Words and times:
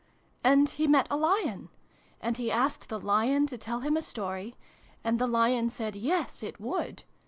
"And 0.43 0.67
he 0.67 0.87
met 0.87 1.05
a 1.11 1.15
Lion. 1.15 1.69
And 2.21 2.37
he 2.37 2.49
asked 2.51 2.89
the 2.89 2.99
Lion 2.99 3.45
to 3.45 3.55
tell 3.55 3.81
him 3.81 3.95
a 3.95 4.01
story. 4.01 4.55
And 5.03 5.19
the 5.19 5.27
Lion 5.27 5.69
said' 5.69 5.95
yes/ 5.95 6.41
it 6.41 6.59
would. 6.59 7.03